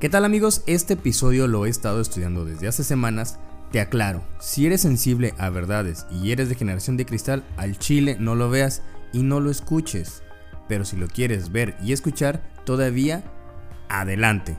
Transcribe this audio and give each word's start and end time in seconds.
¿Qué 0.00 0.08
tal 0.08 0.24
amigos? 0.24 0.62
Este 0.64 0.94
episodio 0.94 1.46
lo 1.46 1.66
he 1.66 1.68
estado 1.68 2.00
estudiando 2.00 2.46
desde 2.46 2.66
hace 2.66 2.84
semanas. 2.84 3.38
Te 3.70 3.80
aclaro, 3.80 4.22
si 4.38 4.64
eres 4.64 4.80
sensible 4.80 5.34
a 5.36 5.50
verdades 5.50 6.06
y 6.10 6.32
eres 6.32 6.48
de 6.48 6.54
generación 6.54 6.96
de 6.96 7.04
cristal, 7.04 7.44
al 7.58 7.78
chile 7.78 8.16
no 8.18 8.34
lo 8.34 8.48
veas 8.48 8.80
y 9.12 9.22
no 9.22 9.40
lo 9.40 9.50
escuches. 9.50 10.22
Pero 10.68 10.86
si 10.86 10.96
lo 10.96 11.06
quieres 11.06 11.52
ver 11.52 11.76
y 11.82 11.92
escuchar, 11.92 12.42
todavía 12.64 13.24
adelante. 13.90 14.56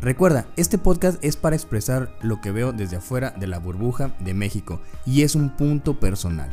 Recuerda, 0.00 0.46
este 0.54 0.78
podcast 0.78 1.18
es 1.24 1.34
para 1.34 1.56
expresar 1.56 2.16
lo 2.22 2.40
que 2.40 2.52
veo 2.52 2.72
desde 2.72 2.98
afuera 2.98 3.32
de 3.32 3.48
la 3.48 3.58
burbuja 3.58 4.16
de 4.20 4.34
México 4.34 4.80
y 5.04 5.22
es 5.22 5.34
un 5.34 5.56
punto 5.56 5.98
personal. 5.98 6.50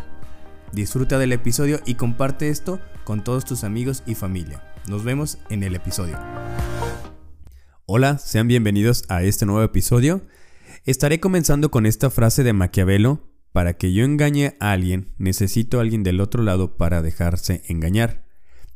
Disfruta 0.72 1.20
del 1.20 1.34
episodio 1.34 1.82
y 1.86 1.94
comparte 1.94 2.50
esto 2.50 2.80
con 3.04 3.24
todos 3.24 3.46
tus 3.46 3.64
amigos 3.64 4.02
y 4.08 4.16
familia. 4.16 4.64
Nos 4.88 5.04
vemos 5.04 5.38
en 5.52 5.62
el 5.62 5.76
episodio. 5.76 6.18
Hola, 7.86 8.18
sean 8.18 8.48
bienvenidos 8.48 9.04
a 9.10 9.24
este 9.24 9.46
nuevo 9.46 9.62
episodio. 9.62 10.22
Estaré 10.86 11.20
comenzando 11.20 11.70
con 11.70 11.86
esta 11.86 12.10
frase 12.10 12.42
de 12.42 12.54
Maquiavelo, 12.54 13.28
para 13.52 13.74
que 13.74 13.92
yo 13.92 14.06
engañe 14.06 14.56
a 14.62 14.72
alguien, 14.72 15.14
necesito 15.18 15.78
a 15.78 15.82
alguien 15.82 16.02
del 16.02 16.22
otro 16.22 16.44
lado 16.44 16.78
para 16.78 17.02
dejarse 17.02 17.62
engañar. 17.68 18.26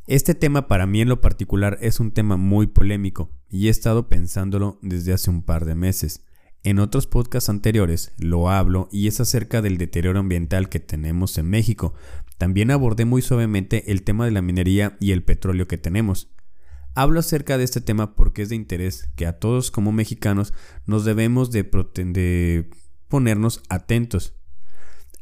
Este 0.08 0.36
tema 0.36 0.68
para 0.68 0.88
mí 0.88 1.00
en 1.00 1.08
lo 1.08 1.22
particular 1.22 1.78
es 1.80 2.02
un 2.02 2.12
tema 2.12 2.36
muy 2.36 2.68
polémico 2.68 3.32
y 3.50 3.68
he 3.68 3.70
estado 3.70 4.10
pensándolo 4.10 4.78
desde 4.82 5.14
hace 5.14 5.30
un 5.30 5.42
par 5.42 5.64
de 5.64 5.76
meses. 5.76 6.26
En 6.64 6.78
otros 6.78 7.08
podcasts 7.08 7.50
anteriores 7.50 8.12
lo 8.18 8.50
hablo 8.50 8.90
y 8.92 9.08
es 9.08 9.22
acerca 9.22 9.62
del 9.62 9.78
deterioro 9.78 10.20
ambiental 10.20 10.68
que 10.68 10.82
tenemos 10.82 11.38
en 11.38 11.50
México. 11.50 11.94
También 12.38 12.72
abordé 12.72 13.06
muy 13.06 13.22
suavemente 13.22 13.90
el 13.90 14.04
tema 14.04 14.26
de 14.26 14.32
la 14.32 14.42
minería 14.42 14.98
y 15.00 15.14
el 15.14 15.24
petróleo 15.24 15.66
que 15.66 15.78
tenemos. 15.78 16.30
Hablo 17.00 17.20
acerca 17.20 17.60
de 17.60 17.64
este 17.64 17.80
tema 17.80 18.16
porque 18.16 18.42
es 18.42 18.50
de 18.50 18.56
interés 18.56 19.08
que 19.16 19.28
a 19.28 19.38
todos 19.38 19.70
como 19.70 19.92
mexicanos 19.92 20.52
nos 20.88 21.06
debemos 21.06 21.52
de, 21.52 21.64
ponernos 23.08 23.62
atentos. 23.70 24.34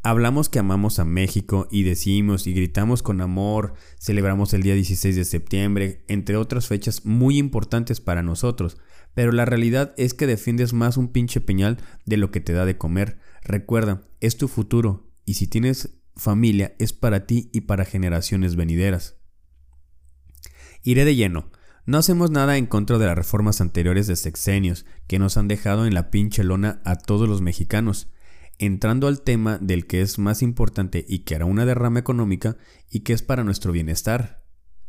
Hablamos 0.02 0.48
que 0.48 0.59
amamos 0.59 1.00
a 1.00 1.03
México 1.03 1.68
y 1.70 1.84
decimos 1.84 2.48
y 2.48 2.53
gritamos 2.53 3.03
con 3.03 3.20
amor, 3.20 3.73
celebramos 4.00 4.53
el 4.53 4.64
día 4.64 4.73
16 4.73 5.18
de 5.18 5.26
septiembre, 5.26 6.06
entre 6.08 6.38
otras 6.38 6.70
fechas 6.70 7.03
muy 7.06 7.38
importantes 7.38 8.00
para 8.00 8.23
nosotros, 8.23 8.78
pero 9.14 9.34
la 9.34 9.44
realidad 9.44 9.94
es 9.98 10.14
que 10.14 10.28
defiendes 10.28 10.72
más 10.72 10.96
un 10.96 11.09
pinche 11.09 11.42
peñal 11.42 11.78
de 12.06 12.16
lo 12.16 12.31
que 12.31 12.40
te 12.40 12.53
da 12.53 12.64
de 12.64 12.78
comer. 12.78 13.20
Recuerda, 13.44 14.08
es 14.22 14.38
tu 14.38 14.48
futuro 14.48 15.12
y 15.26 15.34
si 15.34 15.48
tienes 15.48 15.90
familia 16.16 16.73
es 16.80 16.94
para 16.94 17.28
ti 17.28 17.50
y 17.52 17.62
para 17.62 17.84
generaciones 17.84 18.56
venideras. 18.56 19.18
Iré 20.84 21.03
de 21.03 21.16
lleno. 21.16 21.50
No 21.88 22.00
hacemos 22.00 22.31
nada 22.31 22.58
en 22.58 22.66
contra 22.66 22.97
de 22.97 23.05
las 23.05 23.16
reformas 23.16 23.61
anteriores 23.61 24.08
de 24.08 24.16
sexenios 24.16 24.88
que 25.05 25.19
nos 25.19 25.38
han 25.38 25.47
dejado 25.47 25.86
en 25.86 25.94
la 25.94 26.09
pinche 26.09 26.44
lona 26.44 26.81
a 26.83 26.95
todos 26.95 27.30
los 27.30 27.41
mexicanos, 27.41 28.08
entrando 28.58 29.08
al 29.08 29.22
tema 29.22 29.59
del 29.59 29.86
que 29.86 30.02
es 30.02 30.17
más 30.17 30.41
importante 30.41 31.06
y 31.08 31.19
que 31.19 31.36
hará 31.36 31.45
una 31.45 31.63
derrama 31.63 32.00
económica 32.00 32.58
y 32.89 33.02
que 33.02 33.13
es 33.13 33.22
para 33.22 33.44
nuestro 33.44 33.72
bienestar. 33.72 34.44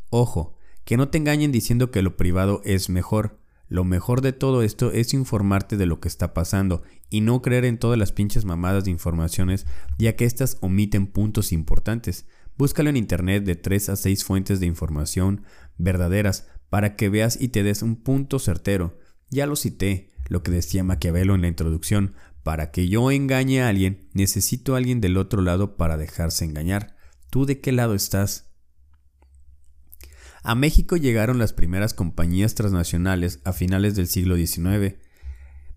Ojo, 0.09 0.57
que 0.87 0.97
no 0.97 1.09
te 1.09 1.19
engañen 1.19 1.53
diciendo 1.53 1.91
que 1.91 2.01
lo 2.01 2.17
privado 2.17 2.63
es 2.65 2.89
mejor. 2.89 3.41
Lo 3.69 3.85
mejor 3.85 4.23
de 4.23 4.33
todo 4.33 4.63
esto 4.63 4.91
es 4.91 5.13
informarte 5.13 5.77
de 5.77 5.85
lo 5.85 6.01
que 6.01 6.09
está 6.09 6.33
pasando 6.33 6.83
y 7.11 7.21
no 7.21 7.43
creer 7.43 7.67
en 7.67 7.79
todas 7.79 7.99
las 7.99 8.13
pinches 8.13 8.47
mamadas 8.47 8.85
de 8.85 8.93
informaciones, 8.93 9.67
ya 9.99 10.17
que 10.17 10.25
éstas 10.25 10.57
omiten 10.63 11.09
puntos 11.09 11.53
importantes. 11.53 12.27
Búscalo 12.57 12.89
en 12.89 12.97
internet 12.97 13.45
de 13.45 13.55
3 13.55 13.91
a 13.91 13.97
6 13.97 14.25
fuentes 14.25 14.61
de 14.61 14.67
información 14.67 15.43
verdaderas 15.77 16.47
para 16.69 16.97
que 16.97 17.09
veas 17.09 17.41
y 17.41 17.49
te 17.49 17.63
des 17.63 17.83
un 17.83 17.97
punto 17.97 18.39
certero. 18.39 18.99
Ya 19.31 19.47
lo 19.47 19.57
cité, 19.57 20.11
lo 20.29 20.43
que 20.43 20.51
decía 20.51 20.85
Maquiavelo 20.85 21.35
en 21.35 21.43
la 21.43 21.49
introducción, 21.49 22.15
para 22.43 22.71
que 22.71 22.89
yo 22.89 23.11
engañe 23.11 23.63
a 23.63 23.69
alguien, 23.69 24.09
necesito 24.13 24.75
a 24.75 24.79
alguien 24.79 25.01
del 25.01 25.17
otro 25.17 25.43
lado 25.43 25.77
para 25.77 25.97
dejarse 25.97 26.45
engañar. 26.45 26.97
¿Tú 27.31 27.45
de 27.45 27.61
qué 27.61 27.73
lado 27.73 27.95
estás? 27.95 28.53
A 30.43 30.55
México 30.55 30.97
llegaron 30.97 31.39
las 31.39 31.53
primeras 31.53 31.93
compañías 31.93 32.55
transnacionales 32.55 33.41
a 33.43 33.53
finales 33.53 33.97
del 33.97 34.07
siglo 34.07 34.37
XIX, 34.37 34.95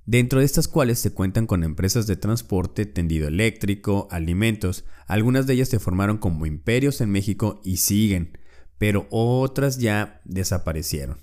dentro 0.06 0.40
de 0.40 0.46
estas 0.46 0.68
cuales 0.68 1.00
se 1.00 1.12
cuentan 1.12 1.48
con 1.48 1.64
empresas 1.64 2.06
de 2.06 2.18
transporte, 2.18 2.86
tendido 2.86 3.28
eléctrico, 3.28 4.08
alimentos, 4.12 4.86
algunas 5.08 5.48
de 5.48 5.56
ellas 5.56 5.70
se 5.70 5.80
formaron 5.80 6.20
como 6.20 6.46
imperios 6.46 7.02
en 7.02 7.10
México 7.10 7.62
y 7.64 7.78
siguen 7.78 8.38
pero 8.80 9.08
otras 9.12 9.78
ya 9.78 10.22
desaparecieron. 10.24 11.20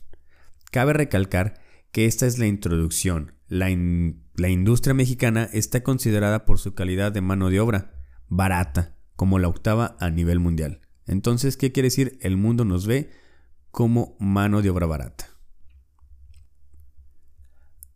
Cabe 0.70 0.92
recalcar 0.92 1.58
que 1.90 2.04
esta 2.04 2.26
es 2.26 2.38
la 2.38 2.46
introducción. 2.46 3.32
La, 3.48 3.70
industria 3.70 4.94
mexicana 4.94 5.48
está 5.52 5.82
considerada 5.82 6.44
por 6.44 6.58
su 6.58 6.74
calidad 6.74 7.10
de 7.10 7.22
mano 7.22 7.48
de 7.48 7.58
obra 7.58 7.94
barata, 8.28 8.98
como 9.16 9.38
la 9.38 9.48
octava 9.48 9.96
a 9.98 10.10
nivel 10.10 10.38
mundial. 10.38 10.82
Entonces, 11.06 11.56
¿qué 11.56 11.72
quiere 11.72 11.86
decir? 11.86 12.18
El 12.20 12.36
mundo 12.36 12.64
nos 12.66 12.86
ve 12.86 13.10
como 13.70 14.16
mano 14.20 14.60
de 14.60 14.70
obra 14.70 14.86
barata. 14.86 15.26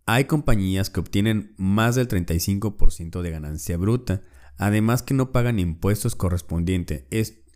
Hay 0.07 0.25
compañías 0.25 0.89
que 0.89 1.01
obtienen 1.01 1.55
más 1.59 1.97
del 1.97 2.09
35% 2.09 3.21
de 3.21 3.31
ganancia 3.31 3.77
bruta, 3.77 4.23
además 4.57 5.03
que 5.03 5.15
no 5.15 5.33
pagan 5.33 5.59
impuestos 5.59 6.17
correspondientes. 6.17 7.05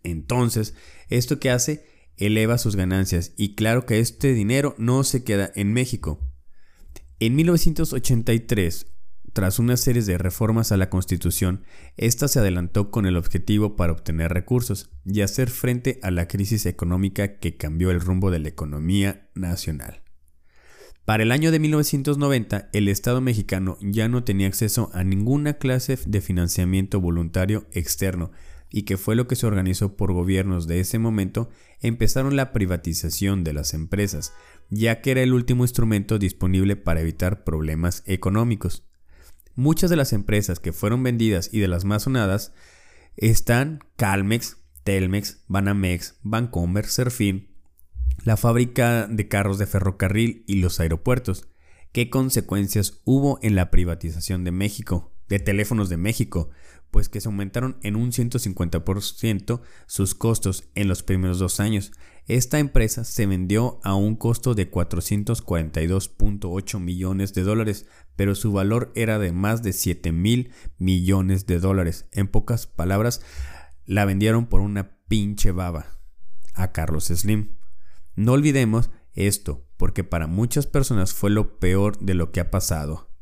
entonces, 0.03 0.75
¿esto 1.09 1.39
qué 1.39 1.49
hace? 1.49 1.94
Eleva 2.17 2.57
sus 2.57 2.75
ganancias 2.75 3.33
y 3.37 3.55
claro 3.55 3.85
que 3.85 3.99
este 3.99 4.33
dinero 4.33 4.75
no 4.77 5.03
se 5.03 5.23
queda 5.23 5.51
en 5.55 5.73
México. 5.73 6.19
En 7.19 7.35
1983, 7.35 8.87
tras 9.33 9.59
una 9.59 9.75
serie 9.75 10.01
de 10.01 10.17
reformas 10.17 10.71
a 10.71 10.77
la 10.77 10.89
Constitución, 10.89 11.63
esta 11.97 12.27
se 12.27 12.39
adelantó 12.39 12.89
con 12.89 13.05
el 13.05 13.17
objetivo 13.17 13.75
para 13.75 13.91
obtener 13.91 14.31
recursos 14.31 14.89
y 15.03 15.21
hacer 15.21 15.49
frente 15.49 15.99
a 16.03 16.11
la 16.11 16.27
crisis 16.27 16.65
económica 16.65 17.37
que 17.37 17.57
cambió 17.57 17.91
el 17.91 17.99
rumbo 17.99 18.31
de 18.31 18.39
la 18.39 18.47
economía 18.47 19.29
nacional. 19.35 20.01
Para 21.05 21.23
el 21.23 21.31
año 21.31 21.51
de 21.51 21.59
1990, 21.59 22.69
el 22.73 22.87
Estado 22.87 23.21
mexicano 23.21 23.77
ya 23.81 24.07
no 24.07 24.23
tenía 24.23 24.47
acceso 24.47 24.89
a 24.93 25.03
ninguna 25.03 25.53
clase 25.55 25.99
de 26.07 26.21
financiamiento 26.21 26.99
voluntario 26.99 27.67
externo, 27.73 28.31
y 28.75 28.83
que 28.83 28.97
fue 28.97 29.15
lo 29.15 29.25
que 29.25 29.37
se 29.37 29.47
organizó 29.47 29.95
por 29.95 30.11
gobiernos 30.11 30.67
de 30.67 30.81
ese 30.81 30.99
momento, 30.99 31.49
empezaron 31.79 32.35
la 32.35 32.51
privatización 32.51 33.45
de 33.45 33.53
las 33.53 33.73
empresas, 33.73 34.33
ya 34.69 34.99
que 34.99 35.11
era 35.11 35.21
el 35.21 35.31
último 35.31 35.63
instrumento 35.63 36.19
disponible 36.19 36.75
para 36.75 36.99
evitar 36.99 37.45
problemas 37.45 38.03
económicos. 38.05 38.83
Muchas 39.55 39.89
de 39.89 39.95
las 39.95 40.11
empresas 40.11 40.59
que 40.59 40.73
fueron 40.73 41.03
vendidas 41.03 41.49
y 41.53 41.61
de 41.61 41.69
las 41.69 41.85
más 41.85 42.03
sonadas 42.03 42.51
están 43.15 43.79
Calmex, 43.95 44.57
Telmex, 44.83 45.45
Banamex, 45.47 46.19
Bancomer, 46.23 46.85
Serfín, 46.85 47.55
la 48.25 48.35
fábrica 48.35 49.07
de 49.07 49.29
carros 49.29 49.57
de 49.57 49.67
ferrocarril 49.67 50.43
y 50.47 50.55
los 50.55 50.81
aeropuertos. 50.81 51.47
¿Qué 51.93 52.09
consecuencias 52.09 52.99
hubo 53.05 53.39
en 53.41 53.55
la 53.55 53.71
privatización 53.71 54.43
de 54.43 54.51
México, 54.51 55.13
de 55.29 55.39
teléfonos 55.39 55.87
de 55.87 55.95
México? 55.95 56.49
Pues 56.95 57.09
que 57.09 57.19
se 57.19 57.27
aumentaron 57.27 57.75
en 57.83 57.97
un 57.97 58.13
150% 58.13 59.59
sus 59.85 60.15
costos 60.15 60.69
en 60.75 60.87
los 60.87 61.03
primeros 61.03 61.39
dos 61.39 61.59
años. 61.59 61.91
Esta 62.25 62.57
empresa 62.57 63.03
se 63.03 63.25
vendió 63.25 63.81
a 63.83 63.95
un 63.95 64.15
costo 64.15 64.55
de 64.55 64.71
442.8 64.71 66.79
millones 66.79 67.33
de 67.33 67.43
dólares, 67.43 67.85
pero 68.15 68.33
su 68.33 68.53
valor 68.53 68.93
era 68.95 69.19
de 69.19 69.33
más 69.33 69.61
de 69.61 69.73
7 69.73 70.13
mil 70.13 70.53
millones 70.77 71.45
de 71.45 71.59
dólares. 71.59 72.05
En 72.13 72.29
pocas 72.29 72.65
palabras, 72.65 73.19
la 73.85 74.05
vendieron 74.05 74.45
por 74.45 74.61
una 74.61 74.97
pinche 75.09 75.51
baba 75.51 75.99
a 76.53 76.71
Carlos 76.71 77.07
Slim. 77.07 77.57
No 78.15 78.31
olvidemos 78.31 78.89
esto, 79.15 79.67
porque 79.75 80.05
para 80.05 80.27
muchas 80.27 80.65
personas 80.65 81.13
fue 81.13 81.29
lo 81.29 81.59
peor 81.59 81.99
de 81.99 82.13
lo 82.13 82.31
que 82.31 82.39
ha 82.39 82.51
pasado. 82.51 83.13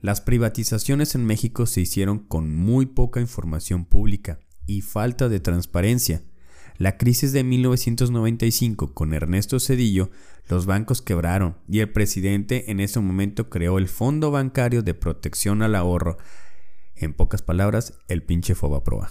Las 0.00 0.20
privatizaciones 0.20 1.14
en 1.14 1.26
México 1.26 1.66
se 1.66 1.80
hicieron 1.80 2.20
con 2.20 2.54
muy 2.54 2.86
poca 2.86 3.20
información 3.20 3.84
pública 3.84 4.38
y 4.66 4.82
falta 4.82 5.28
de 5.28 5.40
transparencia. 5.40 6.22
La 6.76 6.96
crisis 6.96 7.32
de 7.32 7.42
1995 7.42 8.94
con 8.94 9.12
Ernesto 9.12 9.58
Cedillo, 9.58 10.10
los 10.48 10.66
bancos 10.66 11.02
quebraron 11.02 11.56
y 11.68 11.80
el 11.80 11.90
presidente 11.90 12.70
en 12.70 12.78
ese 12.78 13.00
momento 13.00 13.50
creó 13.50 13.78
el 13.78 13.88
Fondo 13.88 14.30
Bancario 14.30 14.82
de 14.82 14.94
Protección 14.94 15.62
al 15.62 15.74
Ahorro. 15.74 16.18
En 16.94 17.14
pocas 17.14 17.42
palabras, 17.42 17.94
el 18.06 18.22
pinche 18.22 18.54
Fobaproa. 18.54 19.10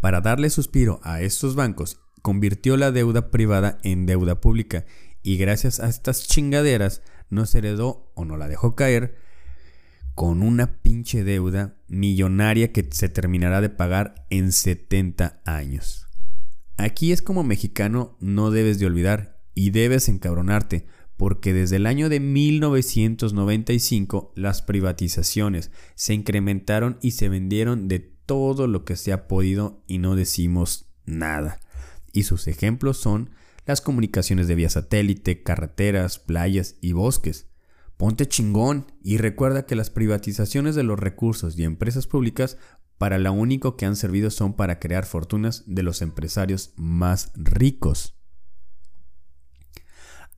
Para 0.00 0.20
darle 0.20 0.50
suspiro 0.50 1.00
a 1.02 1.22
estos 1.22 1.54
bancos, 1.54 2.00
convirtió 2.20 2.76
la 2.76 2.92
deuda 2.92 3.30
privada 3.30 3.78
en 3.82 4.04
deuda 4.04 4.40
pública 4.40 4.84
y 5.22 5.38
gracias 5.38 5.80
a 5.80 5.88
estas 5.88 6.28
chingaderas 6.28 7.00
no 7.30 7.46
se 7.46 7.58
heredó 7.58 8.12
o 8.14 8.26
no 8.26 8.36
la 8.36 8.48
dejó 8.48 8.76
caer 8.76 9.25
con 10.16 10.42
una 10.42 10.80
pinche 10.80 11.22
deuda 11.24 11.76
millonaria 11.88 12.72
que 12.72 12.88
se 12.90 13.10
terminará 13.10 13.60
de 13.60 13.68
pagar 13.68 14.26
en 14.30 14.50
70 14.50 15.42
años. 15.44 16.06
Aquí 16.78 17.12
es 17.12 17.20
como 17.20 17.44
mexicano 17.44 18.16
no 18.18 18.50
debes 18.50 18.78
de 18.78 18.86
olvidar 18.86 19.42
y 19.54 19.70
debes 19.70 20.08
encabronarte 20.08 20.86
porque 21.18 21.52
desde 21.52 21.76
el 21.76 21.84
año 21.84 22.08
de 22.08 22.20
1995 22.20 24.32
las 24.34 24.62
privatizaciones 24.62 25.70
se 25.96 26.14
incrementaron 26.14 26.96
y 27.02 27.10
se 27.10 27.28
vendieron 27.28 27.86
de 27.86 27.98
todo 28.00 28.68
lo 28.68 28.86
que 28.86 28.96
se 28.96 29.12
ha 29.12 29.28
podido 29.28 29.84
y 29.86 29.98
no 29.98 30.16
decimos 30.16 30.86
nada. 31.04 31.60
Y 32.14 32.22
sus 32.22 32.48
ejemplos 32.48 32.96
son 32.96 33.32
las 33.66 33.82
comunicaciones 33.82 34.48
de 34.48 34.54
vía 34.54 34.70
satélite, 34.70 35.42
carreteras, 35.42 36.18
playas 36.18 36.76
y 36.80 36.92
bosques. 36.92 37.48
Ponte 37.96 38.26
chingón 38.26 38.92
y 39.02 39.16
recuerda 39.16 39.64
que 39.64 39.76
las 39.76 39.90
privatizaciones 39.90 40.74
de 40.74 40.82
los 40.82 40.98
recursos 40.98 41.58
y 41.58 41.64
empresas 41.64 42.06
públicas 42.06 42.58
para 42.98 43.18
lo 43.18 43.32
único 43.32 43.76
que 43.76 43.86
han 43.86 43.96
servido 43.96 44.30
son 44.30 44.54
para 44.54 44.78
crear 44.78 45.06
fortunas 45.06 45.64
de 45.66 45.82
los 45.82 46.02
empresarios 46.02 46.72
más 46.76 47.32
ricos. 47.34 48.14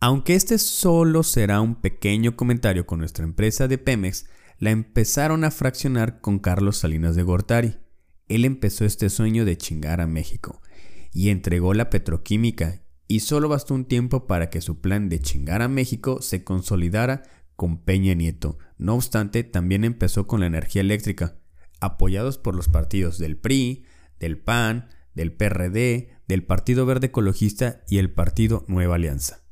Aunque 0.00 0.34
este 0.34 0.58
solo 0.58 1.24
será 1.24 1.60
un 1.60 1.74
pequeño 1.74 2.36
comentario 2.36 2.86
con 2.86 3.00
nuestra 3.00 3.24
empresa 3.24 3.66
de 3.66 3.78
Pemex, 3.78 4.26
la 4.58 4.70
empezaron 4.70 5.44
a 5.44 5.50
fraccionar 5.50 6.20
con 6.20 6.38
Carlos 6.38 6.78
Salinas 6.78 7.16
de 7.16 7.22
Gortari. 7.22 7.76
Él 8.28 8.44
empezó 8.44 8.84
este 8.84 9.10
sueño 9.10 9.44
de 9.44 9.56
chingar 9.56 10.00
a 10.00 10.06
México 10.06 10.60
y 11.12 11.30
entregó 11.30 11.74
la 11.74 11.90
petroquímica 11.90 12.82
y 13.08 13.20
solo 13.20 13.48
bastó 13.48 13.74
un 13.74 13.86
tiempo 13.86 14.26
para 14.26 14.50
que 14.50 14.60
su 14.60 14.80
plan 14.80 15.08
de 15.08 15.20
chingar 15.20 15.62
a 15.62 15.68
México 15.68 16.20
se 16.20 16.44
consolidara 16.44 17.22
con 17.58 17.82
Peña 17.82 18.14
Nieto. 18.14 18.56
No 18.76 18.94
obstante, 18.94 19.42
también 19.42 19.82
empezó 19.82 20.28
con 20.28 20.38
la 20.38 20.46
energía 20.46 20.80
eléctrica, 20.80 21.40
apoyados 21.80 22.38
por 22.38 22.54
los 22.54 22.68
partidos 22.68 23.18
del 23.18 23.36
PRI, 23.36 23.84
del 24.20 24.38
PAN, 24.38 24.90
del 25.12 25.32
PRD, 25.32 26.08
del 26.28 26.44
Partido 26.44 26.86
Verde 26.86 27.08
Ecologista 27.08 27.82
y 27.88 27.98
el 27.98 28.12
Partido 28.12 28.64
Nueva 28.68 28.94
Alianza. 28.94 29.42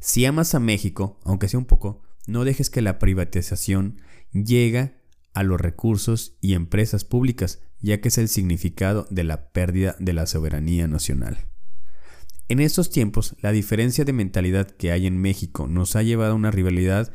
Si 0.00 0.24
amas 0.24 0.54
a 0.54 0.60
México, 0.60 1.20
aunque 1.24 1.46
sea 1.46 1.58
un 1.58 1.66
poco, 1.66 2.00
no 2.26 2.44
dejes 2.44 2.70
que 2.70 2.80
la 2.80 2.98
privatización 2.98 4.00
llegue 4.32 4.94
a 5.34 5.42
los 5.42 5.60
recursos 5.60 6.38
y 6.40 6.54
empresas 6.54 7.04
públicas, 7.04 7.60
ya 7.80 8.00
que 8.00 8.08
es 8.08 8.16
el 8.16 8.30
significado 8.30 9.06
de 9.10 9.24
la 9.24 9.52
pérdida 9.52 9.94
de 9.98 10.14
la 10.14 10.24
soberanía 10.24 10.88
nacional. 10.88 11.44
En 12.48 12.60
estos 12.60 12.88
tiempos, 12.88 13.36
la 13.42 13.52
diferencia 13.52 14.06
de 14.06 14.14
mentalidad 14.14 14.70
que 14.70 14.90
hay 14.90 15.06
en 15.06 15.18
México 15.18 15.68
nos 15.68 15.96
ha 15.96 16.02
llevado 16.02 16.32
a 16.32 16.36
una 16.36 16.50
rivalidad 16.50 17.12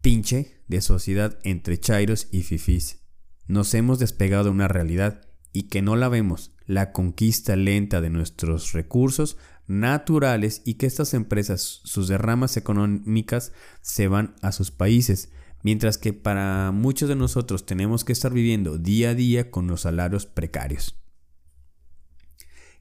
pinche 0.00 0.62
de 0.68 0.80
sociedad 0.80 1.38
entre 1.44 1.78
chairos 1.78 2.28
y 2.30 2.42
fifís. 2.42 3.02
Nos 3.46 3.74
hemos 3.74 3.98
despegado 3.98 4.44
de 4.44 4.50
una 4.50 4.68
realidad 4.68 5.22
y 5.52 5.64
que 5.64 5.82
no 5.82 5.96
la 5.96 6.08
vemos, 6.08 6.52
la 6.66 6.92
conquista 6.92 7.56
lenta 7.56 8.00
de 8.00 8.10
nuestros 8.10 8.72
recursos 8.72 9.36
naturales 9.66 10.62
y 10.64 10.74
que 10.74 10.86
estas 10.86 11.14
empresas, 11.14 11.80
sus 11.84 12.08
derramas 12.08 12.56
económicas, 12.56 13.52
se 13.80 14.08
van 14.08 14.34
a 14.42 14.52
sus 14.52 14.70
países, 14.70 15.30
mientras 15.62 15.98
que 15.98 16.12
para 16.12 16.70
muchos 16.72 17.08
de 17.08 17.16
nosotros 17.16 17.66
tenemos 17.66 18.04
que 18.04 18.12
estar 18.12 18.32
viviendo 18.32 18.78
día 18.78 19.10
a 19.10 19.14
día 19.14 19.50
con 19.50 19.66
los 19.66 19.82
salarios 19.82 20.26
precarios. 20.26 20.96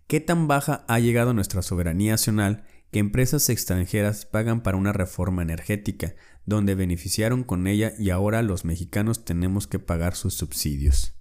¿Qué 0.08 0.20
tan 0.20 0.48
baja 0.48 0.86
ha 0.88 1.00
llegado 1.00 1.34
nuestra 1.34 1.62
soberanía 1.62 2.14
nacional 2.14 2.66
que 2.92 3.00
empresas 3.00 3.50
extranjeras 3.50 4.26
pagan 4.26 4.62
para 4.62 4.78
una 4.78 4.94
reforma 4.94 5.42
energética, 5.42 6.16
donde 6.46 6.76
beneficiaron 6.76 7.44
con 7.44 7.68
ella 7.68 7.94
y 8.00 8.10
ahora 8.10 8.42
los 8.42 8.66
mexicanos 8.66 9.26
tenemos 9.26 9.68
que 9.68 9.80
pagar 9.80 10.16
sus 10.16 10.34
subsidios? 10.34 11.14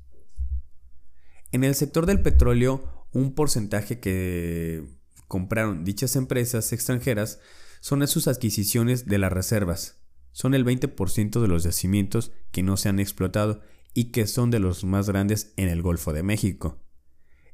En 1.53 1.65
el 1.65 1.75
sector 1.75 2.07
del 2.07 2.21
petróleo, 2.21 3.07
un 3.13 3.35
porcentaje 3.35 4.01
que 4.01 4.85
compraron 5.29 5.85
dichas 5.85 6.17
empresas 6.17 6.73
extranjeras 6.73 7.41
son 7.81 8.07
sus 8.09 8.29
adquisiciones 8.29 9.07
de 9.07 9.19
las 9.19 9.33
reservas. 9.33 10.01
Son 10.33 10.55
el 10.55 10.65
20% 10.65 11.41
de 11.41 11.49
los 11.49 11.65
yacimientos 11.65 12.33
que 12.51 12.63
no 12.63 12.77
se 12.77 12.89
han 12.89 12.99
explotado 12.99 13.61
y 13.95 14.07
que 14.13 14.27
son 14.27 14.51
de 14.51 14.59
los 14.59 14.85
más 14.85 15.09
grandes 15.09 15.53
en 15.57 15.69
el 15.69 15.83
Golfo 15.83 16.13
de 16.13 16.23
México. 16.23 16.85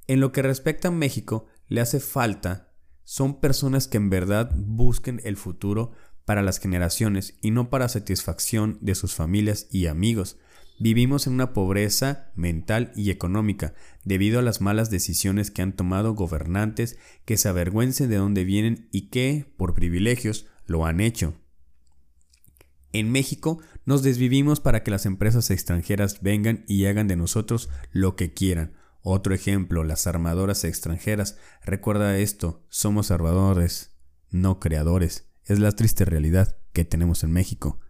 En 0.07 0.21
lo 0.21 0.33
que 0.33 0.43
respecta 0.43 0.89
a 0.89 0.91
México, 0.91 1.47
le 1.69 1.81
hace 1.81 2.01
falta 2.01 2.74
son 3.05 3.41
personas 3.41 3.87
que 3.87 3.99
en 3.99 4.11
verdad 4.11 4.53
busquen 4.57 5.21
el 5.25 5.37
futuro 5.37 5.93
para 6.25 6.43
las 6.43 6.59
generaciones 6.59 7.37
y 7.43 7.51
no 7.51 7.71
para 7.71 7.89
satisfacción 7.89 8.79
de 8.81 8.95
sus 8.95 9.15
familias 9.15 9.69
y 9.71 9.87
amigos. 9.87 10.39
Vivimos 10.79 11.27
en 11.27 11.35
una 11.35 11.53
pobreza 11.53 12.33
mental 12.35 12.93
y 12.97 13.11
económica 13.11 13.75
debido 14.05 14.41
a 14.41 14.43
las 14.43 14.61
malas 14.61 14.91
decisiones 14.91 15.51
que 15.51 15.63
han 15.63 15.77
tomado 15.77 16.15
gobernantes 16.15 16.99
que 17.25 17.37
se 17.37 17.49
avergüencen 17.49 18.11
de 18.11 18.17
dónde 18.17 18.45
vienen 18.45 18.89
y 18.91 19.09
que, 19.09 19.53
por 19.57 19.75
privilegios, 19.75 20.47
lo 20.67 20.85
han 20.85 21.01
hecho. 21.01 21.35
En 22.93 23.11
México 23.13 23.61
nos 23.85 24.03
desvivimos 24.03 24.61
para 24.61 24.83
que 24.83 24.91
las 24.91 25.05
empresas 25.07 25.51
extranjeras 25.51 26.23
vengan 26.23 26.65
y 26.67 26.87
hagan 26.87 27.07
de 27.07 27.17
nosotros 27.17 27.69
lo 27.93 28.17
que 28.17 28.33
quieran, 28.33 28.75
otro 29.05 29.35
ejemplo, 29.35 29.85
las 29.85 30.07
armadoras 30.07 30.65
extranjeras. 30.65 31.37
Recuerda 31.63 32.17
esto, 32.19 32.65
somos 32.71 33.11
armadores, 33.11 33.95
no 34.31 34.59
creadores. 34.59 35.31
Es 35.45 35.59
la 35.61 35.73
triste 35.73 36.07
realidad 36.07 36.57
que 36.73 36.87
tenemos 36.87 37.23
en 37.23 37.31
México. 37.31 37.81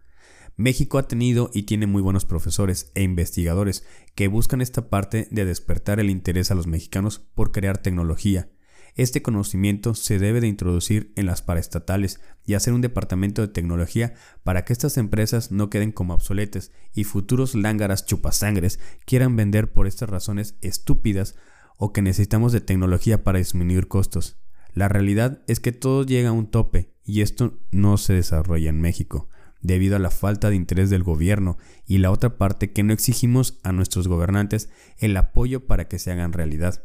México 0.57 0.97
ha 0.97 1.07
tenido 1.07 1.49
y 1.53 1.63
tiene 1.63 1.87
muy 1.87 2.01
buenos 2.01 2.25
profesores 2.25 2.91
e 2.95 3.03
investigadores 3.03 3.85
que 4.13 4.27
buscan 4.27 4.61
esta 4.61 4.89
parte 4.89 5.29
de 5.31 5.45
despertar 5.45 6.01
el 6.01 6.09
interés 6.09 6.51
a 6.51 6.55
los 6.55 6.67
mexicanos 6.67 7.19
por 7.19 7.53
crear 7.53 7.77
tecnología, 7.77 8.49
este 8.95 9.21
conocimiento 9.21 9.93
se 9.93 10.19
debe 10.19 10.39
de 10.39 10.47
introducir 10.47 11.11
en 11.17 11.25
las 11.25 11.41
paraestatales 11.41 12.21
y 12.45 12.53
hacer 12.53 12.73
un 12.73 12.81
departamento 12.81 13.41
de 13.41 13.49
tecnología 13.49 14.13
para 14.43 14.63
que 14.63 14.71
estas 14.71 14.97
empresas 14.97 15.51
no 15.51 15.69
queden 15.69 15.91
como 15.91 16.13
obsoletas 16.13 16.71
y 16.93 17.03
futuros 17.03 17.55
lángaras 17.55 18.05
chupasangres 18.05 18.79
quieran 19.05 19.35
vender 19.35 19.73
por 19.73 19.85
estas 19.85 20.09
razones 20.09 20.55
estúpidas 20.61 21.35
o 21.77 21.91
que 21.91 22.01
necesitamos 22.01 22.53
de 22.53 22.61
tecnología 22.61 23.23
para 23.23 23.39
disminuir 23.39 23.89
costos. 23.89 24.37
La 24.73 24.87
realidad 24.87 25.41
es 25.47 25.59
que 25.59 25.73
todo 25.73 26.05
llega 26.05 26.29
a 26.29 26.33
un 26.33 26.49
tope 26.49 26.93
y 27.03 27.21
esto 27.21 27.59
no 27.71 27.97
se 27.97 28.13
desarrolla 28.13 28.69
en 28.69 28.79
México 28.79 29.29
debido 29.61 29.95
a 29.95 29.99
la 29.99 30.11
falta 30.11 30.49
de 30.49 30.55
interés 30.55 30.89
del 30.89 31.03
gobierno 31.03 31.57
y 31.87 31.97
la 31.97 32.11
otra 32.11 32.37
parte 32.37 32.71
que 32.71 32.83
no 32.83 32.93
exigimos 32.93 33.59
a 33.63 33.71
nuestros 33.71 34.07
gobernantes 34.07 34.69
el 34.99 35.17
apoyo 35.17 35.65
para 35.65 35.87
que 35.87 35.97
se 35.97 36.11
hagan 36.11 36.33
realidad. 36.33 36.83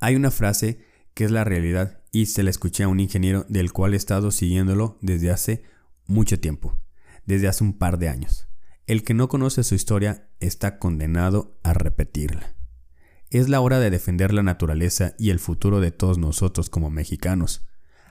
Hay 0.00 0.16
una 0.16 0.30
frase 0.30 0.80
que 1.12 1.24
es 1.24 1.30
la 1.30 1.44
realidad 1.44 2.00
y 2.10 2.26
se 2.26 2.42
la 2.42 2.50
escuché 2.50 2.84
a 2.84 2.88
un 2.88 3.00
ingeniero 3.00 3.44
del 3.48 3.72
cual 3.72 3.92
he 3.92 3.98
estado 3.98 4.30
siguiéndolo 4.30 4.98
desde 5.02 5.30
hace 5.30 5.62
mucho 6.06 6.40
tiempo, 6.40 6.78
desde 7.26 7.48
hace 7.48 7.62
un 7.62 7.74
par 7.74 7.98
de 7.98 8.08
años. 8.08 8.48
El 8.86 9.04
que 9.04 9.12
no 9.12 9.28
conoce 9.28 9.62
su 9.62 9.74
historia 9.74 10.28
está 10.40 10.78
condenado 10.78 11.58
a 11.62 11.74
repetirla. 11.74 12.54
Es 13.28 13.48
la 13.48 13.60
hora 13.60 13.78
de 13.78 13.90
defender 13.90 14.32
la 14.32 14.42
naturaleza 14.42 15.14
y 15.18 15.30
el 15.30 15.38
futuro 15.38 15.80
de 15.80 15.92
todos 15.92 16.18
nosotros 16.18 16.70
como 16.70 16.90
mexicanos. 16.90 17.66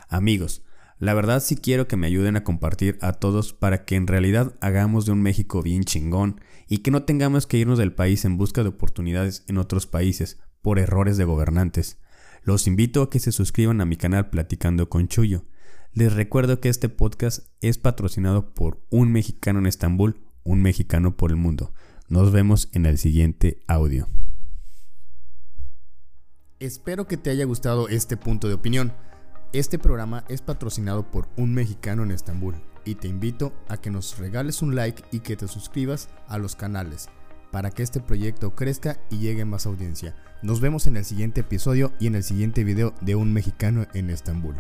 Amigos, 0.08 0.64
la 1.00 1.14
verdad 1.14 1.42
sí 1.42 1.58
quiero 1.58 1.88
que 1.88 1.98
me 1.98 2.08
ayuden 2.08 2.36
a 2.36 2.44
compartir 2.44 3.00
a 3.02 3.14
todos 3.14 3.52
para 3.52 3.84
que 3.84 3.96
en 3.96 4.06
realidad 4.06 4.54
hagamos 4.62 5.06
de 5.06 5.12
un 5.12 5.22
México 5.22 5.64
bien 5.64 5.84
chingón 5.84 6.40
y 6.68 6.78
que 6.80 6.92
no 6.92 7.04
tengamos 7.04 7.48
que 7.48 7.58
irnos 7.58 7.80
del 7.80 7.94
país 7.94 8.26
en 8.26 8.38
busca 8.38 8.62
de 8.64 8.70
oportunidades 8.70 9.44
en 9.48 9.58
otros 9.58 9.88
países, 9.88 10.40
por 10.62 10.80
errores 10.80 11.18
de 11.18 11.26
gobernantes. 11.26 11.98
Los 12.44 12.68
invito 12.68 13.02
a 13.02 13.10
que 13.10 13.20
se 13.20 13.32
suscriban 13.32 13.82
a 13.82 13.86
mi 13.86 13.98
canal 13.98 14.30
Platicando 14.30 14.90
con 14.90 15.08
Chuyo. 15.08 15.46
Les 15.94 16.14
recuerdo 16.14 16.60
que 16.60 16.70
este 16.70 16.90
podcast 16.90 17.48
es 17.62 17.78
patrocinado 17.78 18.54
por 18.54 18.82
un 18.90 19.12
mexicano 19.12 19.60
en 19.60 19.66
Estambul, 19.66 20.22
un 20.44 20.62
mexicano 20.62 21.18
por 21.18 21.32
el 21.32 21.38
mundo. 21.38 21.74
Nos 22.08 22.32
vemos 22.32 22.70
en 22.74 22.86
el 22.86 22.98
siguiente 22.98 23.62
audio. 23.68 24.08
Espero 26.60 27.08
que 27.08 27.18
te 27.18 27.30
haya 27.30 27.46
gustado 27.46 27.88
este 27.88 28.18
punto 28.18 28.48
de 28.48 28.54
opinión. 28.54 28.94
Este 29.54 29.80
programa 29.80 30.26
es 30.28 30.42
patrocinado 30.42 31.10
por 31.10 31.28
un 31.38 31.54
mexicano 31.54 32.04
en 32.04 32.12
Estambul 32.12 32.56
y 32.86 32.96
te 32.96 33.08
invito 33.08 33.54
a 33.68 33.78
que 33.78 33.90
nos 33.90 34.18
regales 34.18 34.62
un 34.62 34.76
like 34.76 35.04
y 35.12 35.20
que 35.20 35.36
te 35.36 35.48
suscribas 35.48 36.10
a 36.28 36.38
los 36.38 36.56
canales 36.56 37.10
para 37.52 37.72
que 37.72 37.84
este 37.84 38.00
proyecto 38.00 38.56
crezca 38.56 38.98
y 39.10 39.20
llegue 39.20 39.46
más 39.46 39.66
audiencia. 39.66 40.16
Nos 40.42 40.62
vemos 40.62 40.88
en 40.88 40.98
el 40.98 41.06
siguiente 41.06 41.42
episodio 41.42 41.92
y 42.00 42.08
en 42.08 42.16
el 42.16 42.24
siguiente 42.24 42.64
video 42.64 42.94
de 43.02 43.16
Un 43.16 43.34
Mexicano 43.34 43.86
en 43.94 44.10
Estambul. 44.10 44.56